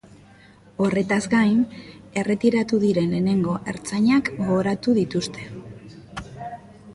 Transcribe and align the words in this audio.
Horretaz 0.85 1.19
gain, 1.33 1.59
erretiratu 2.21 2.79
diren 2.85 3.13
lehenengo 3.17 3.53
ertzainak 3.75 4.33
gogoratu 4.39 4.97
dituzte. 5.01 5.47